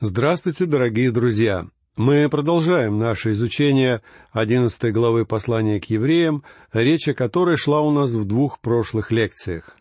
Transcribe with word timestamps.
Здравствуйте, 0.00 0.66
дорогие 0.66 1.10
друзья! 1.10 1.66
Мы 1.96 2.28
продолжаем 2.28 3.00
наше 3.00 3.32
изучение 3.32 4.00
одиннадцатой 4.30 4.92
главы 4.92 5.26
послания 5.26 5.80
к 5.80 5.86
евреям, 5.86 6.44
речь 6.72 7.08
о 7.08 7.14
которой 7.14 7.56
шла 7.56 7.80
у 7.80 7.90
нас 7.90 8.10
в 8.10 8.24
двух 8.24 8.60
прошлых 8.60 9.10
лекциях. 9.10 9.76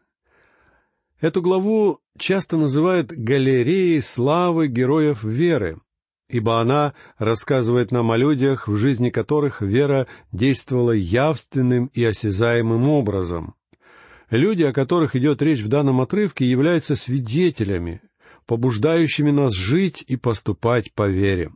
Эту 1.22 1.44
главу 1.44 2.00
часто 2.18 2.58
называют 2.58 3.12
«галереей 3.12 4.02
славы 4.02 4.66
героев 4.66 5.24
веры», 5.24 5.78
ибо 6.30 6.62
она 6.62 6.96
рассказывает 7.20 7.92
нам 7.92 8.10
о 8.10 8.18
людях, 8.18 8.68
в 8.68 8.76
жизни 8.76 9.12
которых 9.12 9.62
вера 9.62 10.08
действовала 10.32 10.94
явственным 10.94 11.92
и 11.94 12.04
осязаемым 12.04 12.90
образом. 12.90 13.54
Люди, 14.32 14.64
о 14.64 14.74
которых 14.74 15.16
идет 15.16 15.44
речь 15.44 15.62
в 15.62 15.68
данном 15.68 16.02
отрывке, 16.02 16.44
являются 16.50 16.96
свидетелями, 16.96 18.02
побуждающими 18.48 19.30
нас 19.30 19.54
жить 19.54 20.04
и 20.08 20.16
поступать 20.16 20.94
по 20.94 21.08
вере. 21.08 21.52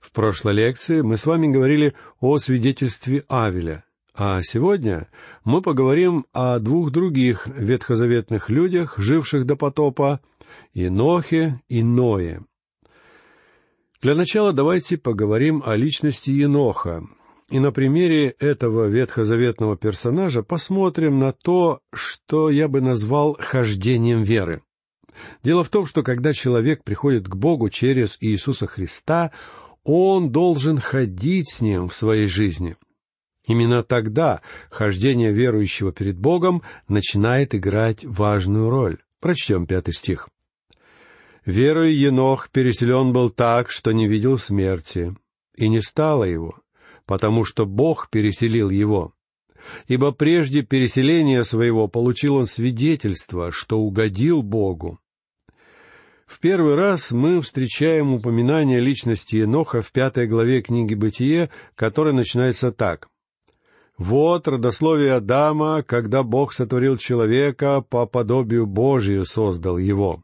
В 0.00 0.12
прошлой 0.12 0.54
лекции 0.54 1.02
мы 1.02 1.16
с 1.16 1.26
вами 1.26 1.48
говорили 1.48 1.94
о 2.20 2.38
свидетельстве 2.38 3.24
Авеля, 3.28 3.84
а 4.14 4.40
сегодня 4.42 5.08
мы 5.44 5.60
поговорим 5.60 6.26
о 6.32 6.58
двух 6.60 6.92
других 6.92 7.46
ветхозаветных 7.46 8.48
людях, 8.48 8.98
живших 8.98 9.44
до 9.44 9.56
потопа, 9.56 10.20
Инохе 10.72 11.60
и 11.68 11.82
Ное. 11.82 12.44
Для 14.00 14.14
начала 14.14 14.52
давайте 14.52 14.98
поговорим 14.98 15.62
о 15.64 15.76
личности 15.76 16.30
Еноха, 16.30 17.04
и 17.50 17.58
на 17.58 17.72
примере 17.72 18.30
этого 18.38 18.86
ветхозаветного 18.86 19.76
персонажа 19.76 20.42
посмотрим 20.42 21.18
на 21.18 21.32
то, 21.32 21.80
что 21.92 22.50
я 22.50 22.68
бы 22.68 22.80
назвал 22.80 23.36
хождением 23.38 24.22
веры. 24.22 24.62
Дело 25.42 25.64
в 25.64 25.68
том, 25.68 25.86
что 25.86 26.02
когда 26.02 26.32
человек 26.32 26.84
приходит 26.84 27.28
к 27.28 27.36
Богу 27.36 27.70
через 27.70 28.16
Иисуса 28.20 28.66
Христа, 28.66 29.32
он 29.84 30.30
должен 30.30 30.78
ходить 30.78 31.50
с 31.50 31.60
Ним 31.60 31.88
в 31.88 31.94
своей 31.94 32.28
жизни. 32.28 32.76
Именно 33.46 33.82
тогда 33.82 34.40
хождение 34.70 35.32
верующего 35.32 35.92
перед 35.92 36.16
Богом 36.16 36.62
начинает 36.88 37.54
играть 37.54 38.04
важную 38.04 38.70
роль. 38.70 38.98
Прочтем 39.20 39.66
пятый 39.66 39.94
стих. 39.94 40.28
«Верой 41.44 41.92
Енох 41.92 42.50
переселен 42.50 43.12
был 43.12 43.30
так, 43.30 43.70
что 43.70 43.90
не 43.92 44.06
видел 44.06 44.38
смерти, 44.38 45.16
и 45.56 45.68
не 45.68 45.80
стало 45.80 46.22
его, 46.22 46.60
потому 47.04 47.44
что 47.44 47.66
Бог 47.66 48.10
переселил 48.10 48.70
его. 48.70 49.12
Ибо 49.88 50.12
прежде 50.12 50.62
переселения 50.62 51.42
своего 51.42 51.88
получил 51.88 52.36
он 52.36 52.46
свидетельство, 52.46 53.50
что 53.50 53.80
угодил 53.80 54.42
Богу. 54.42 55.00
В 56.32 56.38
первый 56.38 56.76
раз 56.76 57.10
мы 57.10 57.42
встречаем 57.42 58.14
упоминание 58.14 58.80
личности 58.80 59.36
Еноха 59.36 59.82
в 59.82 59.92
пятой 59.92 60.26
главе 60.26 60.62
книги 60.62 60.94
«Бытие», 60.94 61.50
которая 61.74 62.14
начинается 62.14 62.72
так. 62.72 63.08
«Вот 63.98 64.48
родословие 64.48 65.12
Адама, 65.12 65.82
когда 65.82 66.22
Бог 66.22 66.54
сотворил 66.54 66.96
человека, 66.96 67.82
по 67.82 68.06
подобию 68.06 68.64
Божию 68.64 69.26
создал 69.26 69.76
его». 69.76 70.22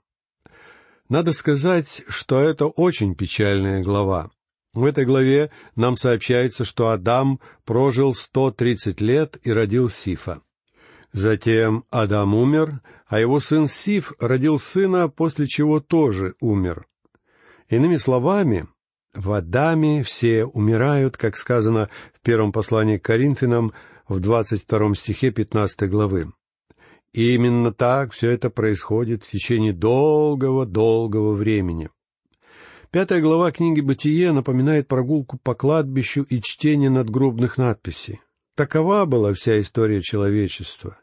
Надо 1.10 1.32
сказать, 1.32 2.00
что 2.08 2.40
это 2.40 2.68
очень 2.68 3.14
печальная 3.14 3.82
глава. 3.82 4.30
В 4.72 4.84
этой 4.84 5.04
главе 5.04 5.50
нам 5.76 5.98
сообщается, 5.98 6.64
что 6.64 6.88
Адам 6.88 7.38
прожил 7.66 8.14
сто 8.14 8.50
тридцать 8.50 9.02
лет 9.02 9.36
и 9.42 9.52
родил 9.52 9.90
Сифа. 9.90 10.40
Затем 11.12 11.84
Адам 11.90 12.34
умер, 12.34 12.80
а 13.06 13.18
его 13.18 13.40
сын 13.40 13.68
Сиф 13.68 14.12
родил 14.20 14.58
сына, 14.58 15.08
после 15.08 15.46
чего 15.46 15.80
тоже 15.80 16.34
умер. 16.40 16.86
Иными 17.68 17.96
словами, 17.96 18.66
в 19.14 19.32
Адаме 19.32 20.02
все 20.02 20.44
умирают, 20.44 21.16
как 21.16 21.36
сказано 21.36 21.88
в 22.12 22.20
первом 22.20 22.52
послании 22.52 22.98
к 22.98 23.04
Коринфянам 23.04 23.72
в 24.06 24.20
двадцать 24.20 24.62
втором 24.62 24.94
стихе 24.94 25.30
пятнадцатой 25.30 25.88
главы. 25.88 26.32
И 27.12 27.34
именно 27.34 27.72
так 27.72 28.12
все 28.12 28.30
это 28.30 28.50
происходит 28.50 29.24
в 29.24 29.30
течение 29.30 29.72
долгого-долгого 29.72 31.32
времени. 31.32 31.88
Пятая 32.90 33.20
глава 33.20 33.50
книги 33.50 33.80
«Бытие» 33.80 34.32
напоминает 34.32 34.88
прогулку 34.88 35.38
по 35.42 35.54
кладбищу 35.54 36.22
и 36.22 36.40
чтение 36.40 36.90
надгробных 36.90 37.58
надписей. 37.58 38.20
Такова 38.58 39.04
была 39.04 39.34
вся 39.34 39.60
история 39.60 40.02
человечества. 40.02 40.98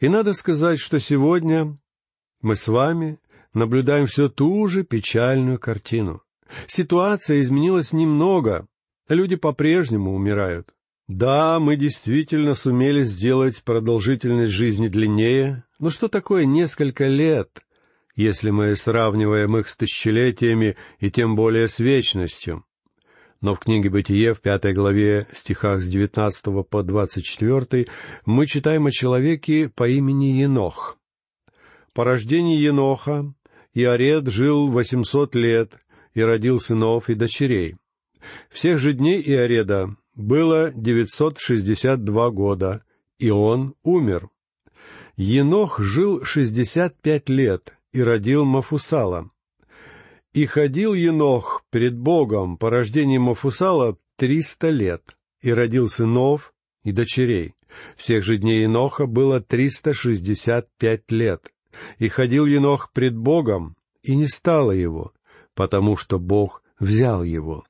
И 0.00 0.08
надо 0.08 0.32
сказать, 0.32 0.80
что 0.80 0.98
сегодня 0.98 1.76
мы 2.40 2.56
с 2.56 2.66
вами 2.66 3.18
наблюдаем 3.52 4.06
все 4.06 4.30
ту 4.30 4.66
же 4.68 4.84
печальную 4.84 5.58
картину. 5.58 6.22
Ситуация 6.66 7.42
изменилась 7.42 7.92
немного, 7.92 8.66
люди 9.06 9.36
по-прежнему 9.36 10.14
умирают. 10.14 10.70
Да, 11.08 11.60
мы 11.60 11.76
действительно 11.76 12.54
сумели 12.54 13.04
сделать 13.04 13.62
продолжительность 13.64 14.54
жизни 14.54 14.88
длиннее, 14.88 15.64
но 15.78 15.90
что 15.90 16.08
такое 16.08 16.46
несколько 16.46 17.06
лет, 17.06 17.50
если 18.16 18.48
мы 18.48 18.74
сравниваем 18.76 19.58
их 19.58 19.68
с 19.68 19.76
тысячелетиями 19.76 20.78
и 21.00 21.10
тем 21.10 21.36
более 21.36 21.68
с 21.68 21.80
вечностью? 21.80 22.64
Но 23.40 23.54
в 23.54 23.60
книге 23.60 23.90
«Бытие» 23.90 24.34
в 24.34 24.40
пятой 24.40 24.72
главе 24.72 25.26
стихах 25.32 25.82
с 25.82 25.88
девятнадцатого 25.88 26.62
по 26.62 26.82
двадцать 26.82 27.24
четвертый 27.24 27.88
мы 28.26 28.46
читаем 28.46 28.86
о 28.86 28.90
человеке 28.90 29.68
по 29.68 29.88
имени 29.88 30.26
Енох. 30.26 30.98
По 31.94 32.04
рождении 32.04 32.58
Еноха 32.58 33.32
Иоред 33.74 34.28
жил 34.28 34.68
восемьсот 34.68 35.34
лет 35.34 35.78
и 36.14 36.22
родил 36.22 36.60
сынов 36.60 37.08
и 37.08 37.14
дочерей. 37.14 37.76
Всех 38.50 38.78
же 38.78 38.92
дней 38.92 39.22
Иореда 39.22 39.96
было 40.14 40.72
девятьсот 40.72 41.38
шестьдесят 41.38 42.02
два 42.02 42.30
года, 42.30 42.82
и 43.18 43.30
он 43.30 43.74
умер. 43.84 44.28
Енох 45.16 45.78
жил 45.78 46.24
шестьдесят 46.24 47.00
пять 47.00 47.28
лет 47.28 47.74
и 47.92 48.02
родил 48.02 48.44
Мафусала. 48.44 49.30
И 50.32 50.46
ходил 50.46 50.94
Енох 50.94 51.57
пред 51.70 51.96
Богом 51.96 52.56
по 52.56 52.70
рождению 52.70 53.22
Мафусала 53.22 53.96
триста 54.16 54.70
лет, 54.70 55.16
и 55.40 55.52
родил 55.52 55.88
сынов 55.88 56.52
и 56.82 56.92
дочерей. 56.92 57.54
Всех 57.96 58.24
же 58.24 58.38
дней 58.38 58.62
Еноха 58.62 59.06
было 59.06 59.40
триста 59.40 59.92
шестьдесят 59.92 60.68
пять 60.78 61.10
лет. 61.10 61.52
И 61.98 62.08
ходил 62.08 62.46
Енох 62.46 62.92
пред 62.92 63.16
Богом, 63.16 63.76
и 64.02 64.16
не 64.16 64.26
стало 64.26 64.72
его, 64.72 65.12
потому 65.54 65.96
что 65.96 66.18
Бог 66.18 66.62
взял 66.80 67.22
его. 67.22 67.64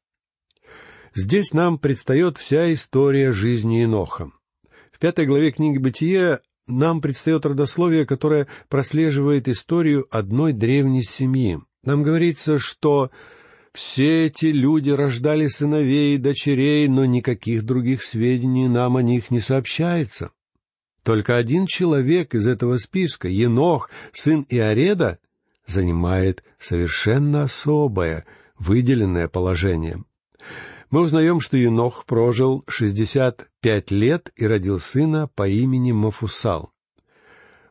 Здесь 1.14 1.52
нам 1.52 1.78
предстает 1.78 2.38
вся 2.38 2.72
история 2.72 3.32
жизни 3.32 3.76
Еноха. 3.76 4.30
В 4.92 4.98
пятой 4.98 5.26
главе 5.26 5.50
книги 5.50 5.78
«Бытие» 5.78 6.40
нам 6.66 7.00
предстает 7.00 7.44
родословие, 7.44 8.06
которое 8.06 8.46
прослеживает 8.68 9.48
историю 9.48 10.06
одной 10.10 10.52
древней 10.52 11.02
семьи. 11.02 11.60
Нам 11.82 12.02
говорится, 12.02 12.58
что 12.58 13.10
все 13.78 14.26
эти 14.26 14.46
люди 14.46 14.90
рождали 14.90 15.46
сыновей 15.46 16.16
и 16.16 16.18
дочерей, 16.18 16.88
но 16.88 17.04
никаких 17.04 17.62
других 17.62 18.02
сведений 18.02 18.66
нам 18.66 18.96
о 18.96 19.02
них 19.02 19.30
не 19.30 19.38
сообщается. 19.38 20.32
Только 21.04 21.36
один 21.36 21.66
человек 21.66 22.34
из 22.34 22.48
этого 22.48 22.78
списка, 22.78 23.28
Енох, 23.28 23.88
сын 24.12 24.44
Иореда, 24.48 25.20
занимает 25.64 26.42
совершенно 26.58 27.42
особое, 27.42 28.26
выделенное 28.58 29.28
положение. 29.28 30.02
Мы 30.90 31.02
узнаем, 31.02 31.38
что 31.38 31.56
Енох 31.56 32.04
прожил 32.04 32.64
шестьдесят 32.66 33.48
пять 33.60 33.92
лет 33.92 34.32
и 34.34 34.44
родил 34.48 34.80
сына 34.80 35.30
по 35.36 35.46
имени 35.46 35.92
Мафусал. 35.92 36.72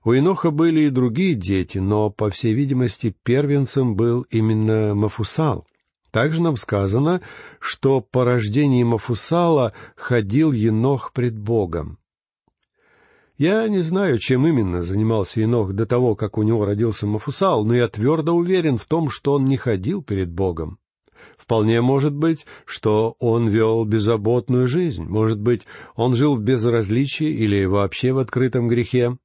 У 0.06 0.14
Иноха 0.14 0.52
были 0.52 0.84
и 0.84 0.90
другие 0.90 1.34
дети, 1.34 1.80
но, 1.80 2.10
по 2.10 2.30
всей 2.30 2.54
видимости, 2.54 3.14
первенцем 3.24 3.98
был 3.98 4.22
именно 4.30 4.96
Мафусал. 4.96 5.68
Также 6.18 6.42
нам 6.42 6.56
сказано, 6.56 7.22
что 7.60 8.02
по 8.02 8.26
рождении 8.26 8.82
Мафусала 8.82 9.74
ходил 9.96 10.52
Енох 10.52 11.14
пред 11.14 11.38
Богом. 11.38 12.00
Я 13.38 13.68
не 13.68 13.84
знаю, 13.84 14.18
чем 14.18 14.48
именно 14.48 14.82
занимался 14.82 15.42
Енох 15.42 15.74
до 15.74 15.86
того, 15.86 16.16
как 16.16 16.40
у 16.40 16.42
него 16.42 16.66
родился 16.66 17.06
Мафусал, 17.06 17.66
но 17.66 17.76
я 17.76 17.88
твердо 17.88 18.34
уверен 18.34 18.78
в 18.78 18.86
том, 18.86 19.12
что 19.12 19.34
он 19.34 19.46
не 19.46 19.58
ходил 19.58 20.02
перед 20.02 20.32
Богом. 20.32 20.80
Вполне 21.38 21.82
может 21.82 22.16
быть, 22.16 22.48
что 22.66 23.16
он 23.20 23.48
вел 23.48 23.86
беззаботную 23.86 24.68
жизнь, 24.68 25.04
может 25.04 25.40
быть, 25.40 25.68
он 25.96 26.16
жил 26.16 26.36
в 26.36 26.42
безразличии 26.42 27.30
или 27.30 27.66
вообще 27.66 28.12
в 28.12 28.18
открытом 28.18 28.68
грехе. 28.68 29.20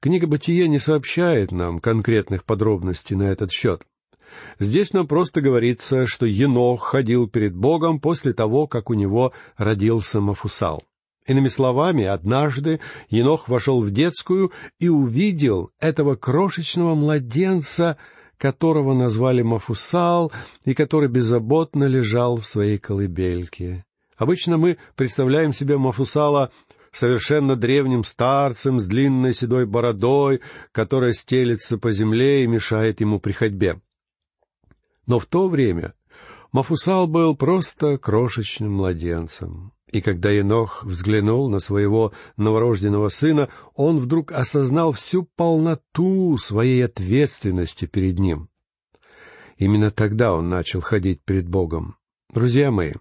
Книга 0.00 0.26
«Бытие» 0.26 0.66
не 0.66 0.80
сообщает 0.80 1.52
нам 1.52 1.78
конкретных 1.78 2.44
подробностей 2.44 3.14
на 3.14 3.30
этот 3.30 3.52
счет. 3.52 3.84
Здесь 4.58 4.92
нам 4.92 5.06
просто 5.06 5.40
говорится, 5.40 6.06
что 6.06 6.26
Енох 6.26 6.82
ходил 6.82 7.28
перед 7.28 7.54
Богом 7.54 8.00
после 8.00 8.32
того, 8.32 8.66
как 8.66 8.90
у 8.90 8.94
него 8.94 9.32
родился 9.56 10.20
Мафусал. 10.20 10.82
Иными 11.26 11.48
словами, 11.48 12.04
однажды 12.04 12.80
Енох 13.10 13.48
вошел 13.48 13.80
в 13.80 13.90
детскую 13.90 14.52
и 14.78 14.88
увидел 14.88 15.70
этого 15.80 16.14
крошечного 16.14 16.94
младенца, 16.94 17.96
которого 18.38 18.94
назвали 18.94 19.42
Мафусал 19.42 20.30
и 20.64 20.74
который 20.74 21.08
беззаботно 21.08 21.84
лежал 21.84 22.36
в 22.36 22.46
своей 22.46 22.78
колыбельке. 22.78 23.84
Обычно 24.16 24.56
мы 24.56 24.78
представляем 24.94 25.52
себе 25.52 25.78
Мафусала 25.78 26.50
совершенно 26.92 27.56
древним 27.56 28.04
старцем 28.04 28.80
с 28.80 28.84
длинной 28.84 29.34
седой 29.34 29.66
бородой, 29.66 30.40
которая 30.72 31.12
стелется 31.12 31.76
по 31.78 31.92
земле 31.92 32.44
и 32.44 32.46
мешает 32.46 33.00
ему 33.00 33.20
при 33.20 33.32
ходьбе. 33.32 33.80
Но 35.06 35.18
в 35.18 35.26
то 35.26 35.48
время 35.48 35.94
Мафусал 36.52 37.06
был 37.06 37.36
просто 37.36 37.98
крошечным 37.98 38.72
младенцем. 38.72 39.72
И 39.92 40.00
когда 40.00 40.30
Енох 40.30 40.84
взглянул 40.84 41.48
на 41.48 41.60
своего 41.60 42.12
новорожденного 42.36 43.08
сына, 43.08 43.48
он 43.74 43.98
вдруг 43.98 44.32
осознал 44.32 44.92
всю 44.92 45.28
полноту 45.36 46.36
своей 46.38 46.84
ответственности 46.84 47.86
перед 47.86 48.18
ним. 48.18 48.48
Именно 49.58 49.90
тогда 49.90 50.34
он 50.34 50.48
начал 50.48 50.80
ходить 50.80 51.22
перед 51.24 51.48
Богом. 51.48 51.96
Друзья 52.32 52.70
мои, 52.70 52.94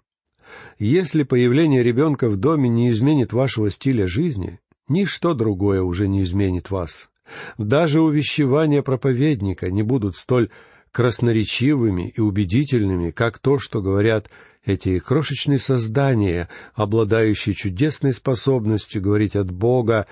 если 0.77 1.23
появление 1.23 1.81
ребенка 1.81 2.29
в 2.29 2.37
доме 2.37 2.69
не 2.69 2.89
изменит 2.89 3.33
вашего 3.33 3.69
стиля 3.71 4.07
жизни, 4.07 4.59
ничто 4.87 5.33
другое 5.33 5.81
уже 5.81 6.07
не 6.07 6.21
изменит 6.21 6.69
вас. 6.69 7.09
Даже 7.57 8.01
увещевания 8.01 8.83
проповедника 8.83 9.71
не 9.71 9.81
будут 9.81 10.15
столь 10.15 10.49
красноречивыми 10.95 12.13
и 12.15 12.21
убедительными, 12.21 13.11
как 13.11 13.37
то, 13.39 13.59
что 13.59 13.81
говорят 13.81 14.29
эти 14.63 14.97
крошечные 14.99 15.59
создания, 15.59 16.47
обладающие 16.73 17.53
чудесной 17.53 18.13
способностью 18.13 19.01
говорить 19.01 19.35
от 19.35 19.51
Бога, 19.51 20.07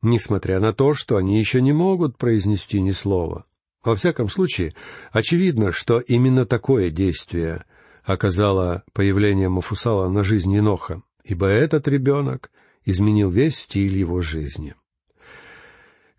несмотря 0.00 0.60
на 0.60 0.72
то, 0.72 0.94
что 0.94 1.16
они 1.16 1.40
еще 1.40 1.60
не 1.60 1.72
могут 1.72 2.18
произнести 2.18 2.80
ни 2.80 2.92
слова. 2.92 3.46
Во 3.82 3.96
всяком 3.96 4.28
случае, 4.28 4.74
очевидно, 5.10 5.72
что 5.72 5.98
именно 5.98 6.46
такое 6.46 6.90
действие 6.90 7.64
оказало 8.04 8.84
появление 8.92 9.48
Мафусала 9.48 10.08
на 10.08 10.22
жизнь 10.22 10.54
Еноха, 10.54 11.02
ибо 11.24 11.48
этот 11.48 11.88
ребенок 11.88 12.52
изменил 12.84 13.28
весь 13.28 13.56
стиль 13.56 13.98
его 13.98 14.20
жизни. 14.22 14.76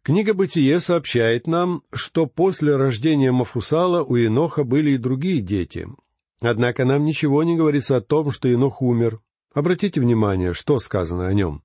Книга 0.06 0.34
«Бытие» 0.34 0.82
сообщает 0.82 1.48
нам, 1.48 1.82
что 1.94 2.26
после 2.26 2.76
рождения 2.76 3.32
Мафусала 3.32 4.04
у 4.04 4.16
Еноха 4.16 4.66
были 4.66 4.92
и 4.92 4.98
другие 4.98 5.40
дети. 5.40 5.88
Однако 6.42 6.84
нам 6.84 7.06
ничего 7.06 7.42
не 7.44 7.56
говорится 7.56 7.96
о 7.96 8.02
том, 8.02 8.32
что 8.32 8.50
Енох 8.50 8.82
умер. 8.82 9.22
Обратите 9.54 10.02
внимание, 10.02 10.54
что 10.54 10.80
сказано 10.80 11.28
о 11.28 11.34
нем. 11.34 11.64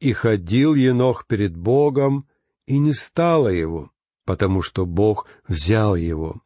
«И 0.00 0.14
ходил 0.14 0.74
Енох 0.74 1.26
перед 1.26 1.54
Богом, 1.58 2.26
и 2.64 2.78
не 2.78 2.94
стало 2.94 3.48
его, 3.48 3.90
потому 4.24 4.62
что 4.62 4.86
Бог 4.86 5.26
взял 5.46 5.94
его». 5.94 6.40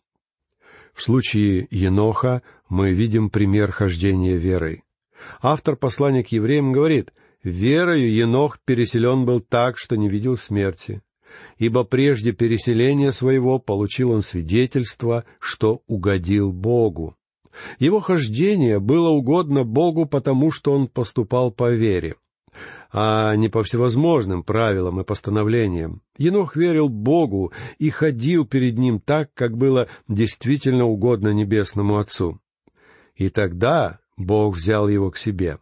В 0.92 1.02
случае 1.02 1.69
Еноха 1.70 2.42
мы 2.69 2.90
видим 2.90 3.30
пример 3.30 3.70
хождения 3.70 4.36
верой. 4.36 4.82
Автор 5.40 5.76
послания 5.76 6.24
к 6.24 6.32
евреям 6.32 6.72
говорит, 6.72 7.12
«Верою 7.44 8.12
Енох 8.12 8.58
переселен 8.64 9.24
был 9.24 9.38
так, 9.38 9.78
что 9.78 9.96
не 9.96 10.08
видел 10.08 10.36
смерти, 10.36 11.00
ибо 11.58 11.84
прежде 11.84 12.32
переселения 12.32 13.12
своего 13.12 13.58
получил 13.58 14.11
он 14.11 14.23
свидетельство, 14.23 15.25
что 15.38 15.82
угодил 15.87 16.52
Богу». 16.52 17.17
Его 17.79 18.00
хождение 18.00 18.81
было 18.81 19.11
угодно 19.11 19.64
Богу, 19.64 20.06
потому 20.06 20.50
что 20.50 20.73
он 20.73 20.88
поступал 20.88 21.50
по 21.50 21.70
вере 21.70 22.17
а 22.93 23.34
не 23.37 23.49
по 23.49 23.62
всевозможным 23.62 24.43
правилам 24.43 25.00
и 25.00 25.05
постановлениям. 25.05 26.02
Енох 26.19 26.56
верил 26.56 26.88
Богу 26.88 27.52
и 27.79 27.90
ходил 27.90 28.46
перед 28.46 28.79
Ним 28.79 29.00
так, 29.00 29.32
как 29.34 29.56
было 29.56 29.88
действительно 30.08 30.84
угодно 30.84 31.32
Небесному 31.32 31.99
Отцу. 31.99 32.40
И 33.14 33.31
тогда 33.31 34.00
Бог 34.17 34.56
взял 34.56 34.88
его 34.88 35.11
к 35.11 35.17
себе. 35.17 35.58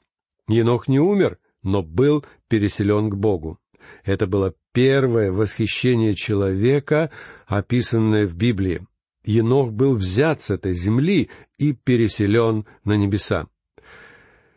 Енох 0.49 0.89
не 0.89 0.99
умер, 0.99 1.39
но 1.63 1.83
был 1.83 2.25
переселен 2.49 3.11
к 3.11 3.17
Богу. 3.17 3.59
Это 4.05 4.27
было 4.27 4.55
первое 4.73 5.33
восхищение 5.33 6.15
человека, 6.15 7.11
описанное 7.47 8.27
в 8.27 8.35
Библии. 8.35 8.87
Енох 9.25 9.73
был 9.73 9.95
взят 9.95 10.41
с 10.41 10.51
этой 10.51 10.73
земли 10.73 11.29
и 11.59 11.73
переселен 11.73 12.65
на 12.85 12.97
небеса. 12.97 13.49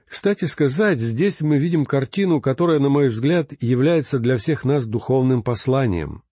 Кстати 0.08 0.46
сказать, 0.46 1.00
здесь 1.00 1.42
мы 1.42 1.58
видим 1.58 1.86
картину, 1.86 2.40
которая, 2.40 2.80
на 2.80 2.90
мой 2.90 3.10
взгляд, 3.10 3.52
является 3.62 4.20
для 4.20 4.38
всех 4.38 4.64
нас 4.64 4.86
духовным 4.86 5.42
посланием. 5.42 6.24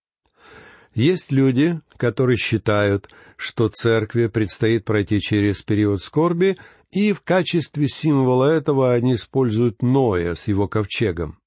Есть 0.94 1.32
люди, 1.32 1.82
которые 1.98 2.38
считают, 2.38 3.10
что 3.38 3.70
церкви 3.70 4.28
предстоит 4.28 4.86
пройти 4.86 5.20
через 5.20 5.64
период 5.64 6.04
скорби, 6.04 6.58
и 6.92 7.12
в 7.12 7.22
качестве 7.22 7.88
символа 7.88 8.52
этого 8.52 8.94
они 8.94 9.14
используют 9.14 9.82
Ноя 9.82 10.36
с 10.36 10.48
его 10.48 10.68
ковчегом. 10.68 11.41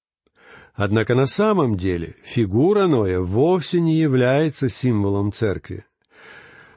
Однако 0.75 1.15
на 1.15 1.27
самом 1.27 1.77
деле 1.77 2.17
фигура 2.25 2.87
Ноя 2.87 3.21
вовсе 3.21 3.81
не 3.81 3.97
является 3.97 4.69
символом 4.69 5.33
церкви. 5.33 5.85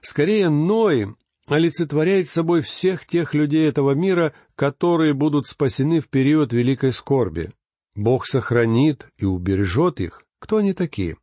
Скорее, 0.02 0.50
Ной 0.50 1.16
олицетворяет 1.48 2.30
собой 2.30 2.62
всех 2.62 3.06
тех 3.06 3.34
людей 3.34 3.68
этого 3.68 3.92
мира, 3.92 4.34
которые 4.56 5.14
будут 5.14 5.48
спасены 5.48 6.00
в 6.00 6.10
период 6.10 6.54
великой 6.54 6.94
скорби. 6.94 7.52
Бог 7.96 8.28
сохранит 8.28 9.08
и 9.18 9.26
убережет 9.26 10.00
их. 10.00 10.24
Кто 10.40 10.58
они 10.58 10.74
такие? 10.74 11.18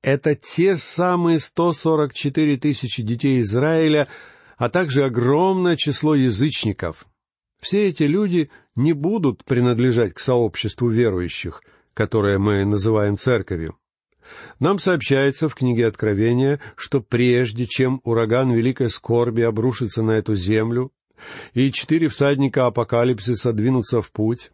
Это 0.00 0.34
те 0.34 0.78
самые 0.78 1.38
144 1.38 2.56
тысячи 2.56 3.02
детей 3.02 3.42
Израиля, 3.42 4.08
а 4.56 4.70
также 4.70 5.04
огромное 5.04 5.76
число 5.76 6.14
язычников. 6.14 7.04
Все 7.60 7.88
эти 7.88 8.04
люди 8.04 8.50
не 8.74 8.94
будут 8.94 9.44
принадлежать 9.44 10.14
к 10.14 10.20
сообществу 10.20 10.88
верующих, 10.88 11.60
которое 12.00 12.38
мы 12.38 12.64
называем 12.64 13.18
церковью. 13.18 13.76
Нам 14.58 14.78
сообщается 14.78 15.50
в 15.50 15.54
книге 15.54 15.86
Откровения, 15.86 16.58
что 16.74 17.02
прежде 17.02 17.66
чем 17.66 18.00
ураган 18.04 18.50
великой 18.52 18.88
скорби 18.88 19.42
обрушится 19.42 20.02
на 20.02 20.12
эту 20.12 20.34
землю, 20.34 20.92
и 21.52 21.70
четыре 21.70 22.08
всадника 22.08 22.64
апокалипсиса 22.64 23.52
двинутся 23.52 24.00
в 24.00 24.10
путь, 24.12 24.50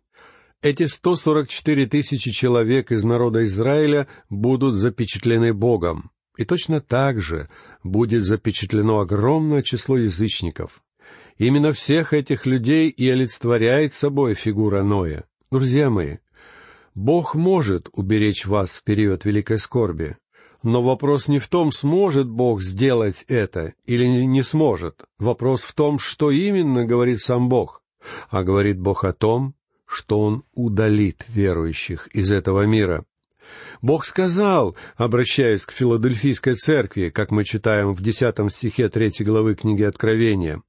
эти 0.61 0.87
144 0.87 1.87
тысячи 1.87 2.33
человек 2.33 2.91
из 2.91 3.05
народа 3.05 3.45
Израиля 3.45 4.09
будут 4.29 4.75
запечатлены 4.75 5.55
Богом. 5.55 6.11
И 6.37 6.45
точно 6.45 6.81
так 6.81 7.21
же 7.21 7.49
будет 7.85 8.25
запечатлено 8.25 8.99
огромное 8.99 9.63
число 9.63 9.97
язычников. 9.97 10.83
Именно 11.39 11.73
всех 11.73 12.13
этих 12.13 12.45
людей 12.45 12.89
и 12.89 13.09
олицетворяет 13.09 13.95
собой 13.95 14.35
фигура 14.35 14.83
Ноя. 14.83 15.27
Друзья 15.53 15.91
мои, 15.91 16.17
Бог 16.97 17.35
может 17.35 17.91
уберечь 17.93 18.47
вас 18.47 18.71
в 18.71 18.83
период 18.83 19.27
великой 19.27 19.59
скорби. 19.59 20.17
Но 20.63 20.83
вопрос 20.83 21.29
не 21.29 21.39
в 21.39 21.47
том, 21.47 21.71
сможет 21.71 22.27
Бог 22.27 22.63
сделать 22.63 23.23
это 23.29 23.75
или 23.85 24.07
не 24.07 24.43
сможет. 24.43 25.05
Вопрос 25.19 25.61
в 25.61 25.75
том, 25.75 25.99
что 25.99 26.31
именно 26.31 26.87
говорит 26.87 27.21
сам 27.21 27.51
Бог. 27.51 27.83
А 28.31 28.43
говорит 28.43 28.81
Бог 28.81 29.05
о 29.05 29.13
том, 29.13 29.55
что 29.85 30.23
Он 30.23 30.43
удалит 30.55 31.27
верующих 31.29 32.09
из 32.09 32.33
этого 32.33 32.65
мира. 32.65 33.05
Бог 33.83 34.07
сказал, 34.07 34.75
обращаясь 34.97 35.67
к 35.67 35.73
Филадельфийской 35.73 36.55
церкви, 36.55 37.11
как 37.11 37.31
мы 37.31 37.45
читаем 37.45 37.93
в 37.93 38.01
десятом 38.01 38.49
стихе 38.49 38.89
третьей 38.89 39.27
главы 39.27 39.55
книги 39.55 39.83
Откровения, 39.83 40.63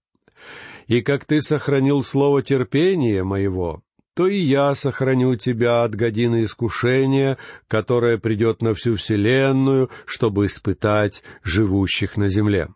«И 0.88 1.02
как 1.02 1.24
ты 1.24 1.42
сохранил 1.42 2.04
слово 2.04 2.44
терпения 2.44 3.24
моего, 3.24 3.82
то 4.18 4.26
и 4.26 4.40
я 4.40 4.74
сохраню 4.74 5.36
тебя 5.36 5.84
от 5.84 5.94
годины 5.94 6.44
искушения, 6.44 7.38
которое 7.68 8.18
придет 8.18 8.64
на 8.64 8.74
всю 8.74 8.96
вселенную, 8.96 9.92
чтобы 10.08 10.48
испытать 10.48 11.22
живущих 11.44 12.18
на 12.18 12.28
земле. 12.28 12.70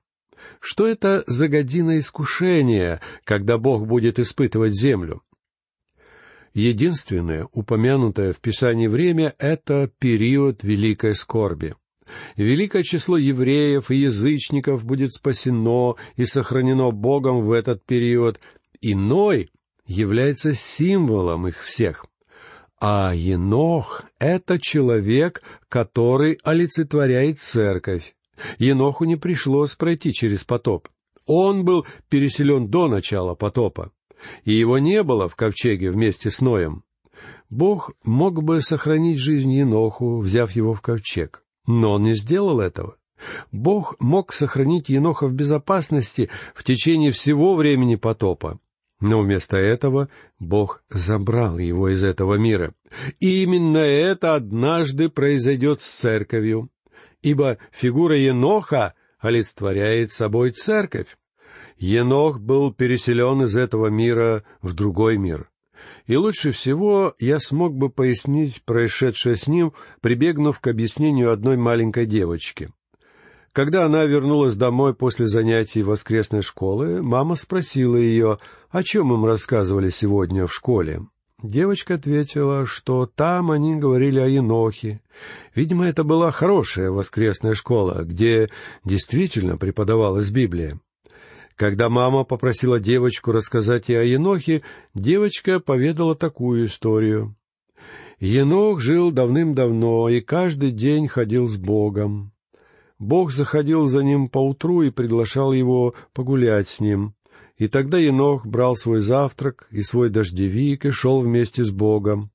Что 0.59 0.85
это 0.85 1.23
за 1.25 1.47
година 1.47 1.97
искушения, 1.97 3.01
когда 3.23 3.57
Бог 3.57 3.87
будет 3.87 4.19
испытывать 4.19 4.75
землю? 4.75 5.23
Единственное, 6.53 7.47
упомянутое 7.53 8.33
в 8.33 8.39
Писании 8.39 8.85
время, 8.85 9.33
это 9.39 9.89
период 9.97 10.63
великой 10.63 11.15
скорби. 11.15 11.73
Великое 12.35 12.83
число 12.83 13.17
евреев 13.17 13.89
и 13.89 13.95
язычников 13.95 14.85
будет 14.85 15.11
спасено 15.11 15.95
и 16.17 16.25
сохранено 16.25 16.91
Богом 16.91 17.41
в 17.41 17.51
этот 17.51 17.83
период. 17.83 18.39
Иной 18.79 19.49
является 19.91 20.53
символом 20.53 21.47
их 21.47 21.61
всех. 21.63 22.05
А 22.79 23.13
Енох— 23.13 24.03
это 24.19 24.59
человек, 24.59 25.43
который 25.69 26.39
олицетворяет 26.43 27.39
церковь. 27.39 28.15
Еноху 28.57 29.05
не 29.05 29.17
пришлось 29.17 29.75
пройти 29.75 30.13
через 30.13 30.43
потоп. 30.43 30.87
Он 31.27 31.63
был 31.63 31.85
переселен 32.09 32.69
до 32.69 32.87
начала 32.87 33.35
потопа, 33.35 33.91
и 34.45 34.53
его 34.53 34.79
не 34.79 35.03
было 35.03 35.29
в 35.29 35.35
ковчеге 35.35 35.91
вместе 35.91 36.31
с 36.31 36.41
Ноем. 36.41 36.83
Бог 37.51 37.91
мог 38.03 38.41
бы 38.41 38.61
сохранить 38.61 39.19
жизнь 39.19 39.53
Еноху, 39.53 40.19
взяв 40.19 40.51
его 40.53 40.73
в 40.73 40.81
ковчег, 40.81 41.43
но 41.67 41.93
он 41.93 42.03
не 42.03 42.15
сделал 42.15 42.59
этого. 42.59 42.95
Бог 43.51 43.95
мог 43.99 44.33
сохранить 44.33 44.89
Еноха 44.89 45.27
в 45.27 45.33
безопасности 45.33 46.29
в 46.55 46.63
течение 46.63 47.11
всего 47.11 47.55
времени 47.55 47.95
потопа. 47.95 48.59
Но 49.01 49.21
вместо 49.21 49.57
этого 49.57 50.09
Бог 50.39 50.83
забрал 50.89 51.57
его 51.57 51.89
из 51.89 52.03
этого 52.03 52.35
мира. 52.35 52.73
И 53.19 53.43
именно 53.43 53.79
это 53.79 54.35
однажды 54.35 55.09
произойдет 55.09 55.81
с 55.81 55.87
церковью, 55.87 56.69
ибо 57.23 57.57
фигура 57.71 58.15
Еноха 58.15 58.93
олицетворяет 59.19 60.13
собой 60.13 60.51
церковь. 60.51 61.17
Енох 61.77 62.39
был 62.39 62.71
переселен 62.71 63.43
из 63.43 63.55
этого 63.55 63.87
мира 63.87 64.43
в 64.61 64.73
другой 64.73 65.17
мир. 65.17 65.49
И 66.05 66.15
лучше 66.15 66.51
всего 66.51 67.15
я 67.19 67.39
смог 67.39 67.75
бы 67.75 67.89
пояснить 67.89 68.63
происшедшее 68.63 69.35
с 69.35 69.47
ним, 69.47 69.73
прибегнув 70.01 70.59
к 70.59 70.67
объяснению 70.67 71.31
одной 71.31 71.57
маленькой 71.57 72.05
девочки. 72.05 72.69
Когда 73.53 73.85
она 73.85 74.05
вернулась 74.05 74.55
домой 74.55 74.93
после 74.93 75.27
занятий 75.27 75.83
воскресной 75.83 76.41
школы, 76.41 77.01
мама 77.01 77.35
спросила 77.35 77.97
ее, 77.97 78.39
о 78.69 78.83
чем 78.83 79.13
им 79.13 79.25
рассказывали 79.25 79.89
сегодня 79.89 80.47
в 80.47 80.53
школе. 80.53 81.01
Девочка 81.43 81.95
ответила, 81.95 82.65
что 82.65 83.05
там 83.07 83.51
они 83.51 83.75
говорили 83.75 84.19
о 84.19 84.27
Енохе. 84.27 85.01
Видимо, 85.53 85.85
это 85.85 86.03
была 86.03 86.31
хорошая 86.31 86.91
воскресная 86.91 87.55
школа, 87.55 88.03
где 88.03 88.49
действительно 88.85 89.57
преподавалась 89.57 90.29
Библия. 90.29 90.79
Когда 91.55 91.89
мама 91.89 92.23
попросила 92.23 92.79
девочку 92.79 93.33
рассказать 93.33 93.89
ей 93.89 93.99
о 93.99 94.03
Енохе, 94.03 94.61
девочка 94.93 95.59
поведала 95.59 96.15
такую 96.15 96.67
историю. 96.67 97.35
Енох 98.19 98.79
жил 98.79 99.11
давным-давно 99.11 100.07
и 100.07 100.21
каждый 100.21 100.71
день 100.71 101.07
ходил 101.09 101.47
с 101.47 101.57
Богом. 101.57 102.31
Бог 103.01 103.31
заходил 103.31 103.87
за 103.87 104.03
ним 104.03 104.29
поутру 104.29 104.83
и 104.83 104.91
приглашал 104.91 105.53
его 105.53 105.95
погулять 106.13 106.69
с 106.69 106.79
ним. 106.79 107.15
И 107.57 107.67
тогда 107.67 107.97
Енох 107.97 108.45
брал 108.45 108.75
свой 108.75 109.01
завтрак 109.01 109.67
и 109.71 109.81
свой 109.81 110.09
дождевик 110.09 110.85
и 110.85 110.91
шел 110.91 111.21
вместе 111.21 111.65
с 111.65 111.71
Богом. 111.71 112.29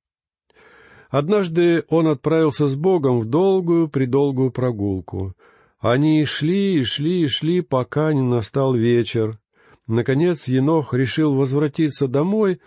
Однажды 1.09 1.85
он 1.89 2.09
отправился 2.09 2.67
с 2.67 2.75
Богом 2.75 3.21
в 3.21 3.27
долгую-предолгую 3.27 4.51
прогулку. 4.51 5.35
Они 5.79 6.25
шли 6.25 6.81
и 6.81 6.83
шли 6.83 7.23
и 7.23 7.29
шли, 7.29 7.61
пока 7.61 8.13
не 8.13 8.23
настал 8.23 8.75
вечер. 8.75 9.39
Наконец 9.87 10.49
Енох 10.49 10.95
решил 10.95 11.37
возвратиться 11.37 12.09
домой, 12.09 12.61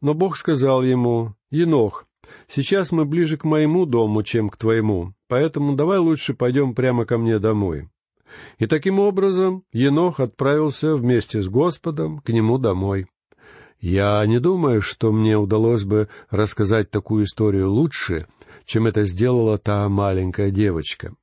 но 0.00 0.12
Бог 0.12 0.36
сказал 0.36 0.82
ему, 0.82 1.36
«Енох, 1.52 2.08
сейчас 2.48 2.90
мы 2.90 3.04
ближе 3.04 3.36
к 3.36 3.44
моему 3.44 3.86
дому, 3.86 4.24
чем 4.24 4.50
к 4.50 4.56
твоему 4.56 5.13
поэтому 5.28 5.74
давай 5.74 5.98
лучше 5.98 6.34
пойдем 6.34 6.74
прямо 6.74 7.04
ко 7.04 7.18
мне 7.18 7.38
домой». 7.38 7.88
И 8.58 8.66
таким 8.66 8.98
образом 8.98 9.64
Енох 9.72 10.20
отправился 10.20 10.96
вместе 10.96 11.40
с 11.42 11.48
Господом 11.48 12.18
к 12.18 12.30
нему 12.30 12.58
домой. 12.58 13.06
Я 13.80 14.24
не 14.26 14.40
думаю, 14.40 14.80
что 14.80 15.12
мне 15.12 15.36
удалось 15.36 15.84
бы 15.84 16.08
рассказать 16.30 16.90
такую 16.90 17.26
историю 17.26 17.70
лучше, 17.70 18.26
чем 18.64 18.86
это 18.86 19.04
сделала 19.04 19.58
та 19.58 19.88
маленькая 19.88 20.50
девочка. 20.50 21.14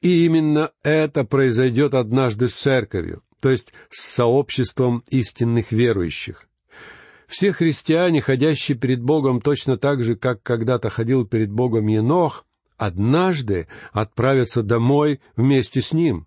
И 0.00 0.24
именно 0.24 0.72
это 0.82 1.24
произойдет 1.24 1.94
однажды 1.94 2.48
с 2.48 2.54
церковью, 2.54 3.22
то 3.40 3.50
есть 3.50 3.72
с 3.90 4.02
сообществом 4.02 5.04
истинных 5.08 5.72
верующих. 5.72 6.46
Все 7.26 7.52
христиане, 7.52 8.20
ходящие 8.20 8.78
перед 8.78 9.02
Богом 9.02 9.40
точно 9.40 9.76
так 9.76 10.02
же, 10.02 10.16
как 10.16 10.42
когда-то 10.42 10.90
ходил 10.90 11.26
перед 11.26 11.50
Богом 11.50 11.86
Енох, 11.88 12.44
однажды 12.76 13.68
отправятся 13.92 14.62
домой 14.62 15.20
вместе 15.36 15.80
с 15.80 15.92
ним. 15.92 16.26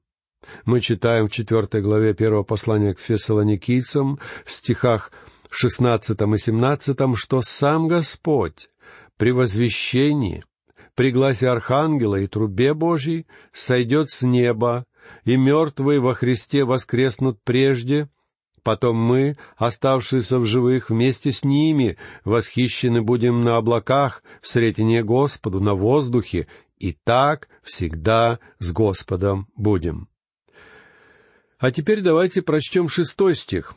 Мы 0.65 0.79
читаем 0.79 1.27
в 1.27 1.31
четвертой 1.31 1.81
главе 1.81 2.13
первого 2.13 2.43
послания 2.43 2.93
к 2.93 2.99
фессалоникийцам 2.99 4.19
в 4.45 4.51
стихах 4.51 5.11
шестнадцатом 5.49 6.35
и 6.35 6.37
семнадцатом, 6.37 7.15
что 7.15 7.41
сам 7.41 7.87
Господь 7.87 8.69
при 9.17 9.31
возвещении, 9.31 10.43
при 10.95 11.11
гласе 11.11 11.49
Архангела 11.49 12.15
и 12.15 12.27
трубе 12.27 12.73
Божьей 12.73 13.27
сойдет 13.51 14.09
с 14.09 14.21
неба, 14.21 14.85
и 15.25 15.37
мертвые 15.37 15.99
во 15.99 16.13
Христе 16.13 16.63
воскреснут 16.63 17.39
прежде, 17.43 18.09
Потом 18.63 18.97
мы, 18.97 19.37
оставшиеся 19.57 20.39
в 20.39 20.45
живых, 20.45 20.89
вместе 20.89 21.31
с 21.31 21.43
ними, 21.43 21.97
восхищены 22.23 23.01
будем 23.01 23.43
на 23.43 23.57
облаках, 23.57 24.23
в 24.41 24.47
сретение 24.47 25.03
Господу, 25.03 25.59
на 25.59 25.75
воздухе, 25.75 26.47
и 26.77 26.93
так 27.03 27.49
всегда 27.63 28.39
с 28.59 28.71
Господом 28.71 29.47
будем. 29.55 30.07
А 31.57 31.71
теперь 31.71 32.01
давайте 32.01 32.41
прочтем 32.41 32.87
шестой 32.87 33.35
стих. 33.35 33.75